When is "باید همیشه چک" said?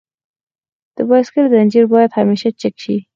1.93-2.75